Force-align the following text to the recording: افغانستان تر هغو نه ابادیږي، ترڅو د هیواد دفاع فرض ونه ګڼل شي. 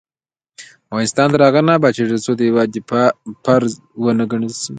افغانستان 0.91 1.27
تر 1.33 1.41
هغو 1.47 1.61
نه 1.67 1.73
ابادیږي، 1.77 2.05
ترڅو 2.11 2.31
د 2.35 2.41
هیواد 2.49 2.67
دفاع 2.77 3.07
فرض 3.43 3.71
ونه 4.03 4.23
ګڼل 4.31 4.53
شي. 4.61 4.69